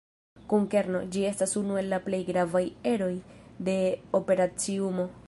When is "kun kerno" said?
0.51-1.01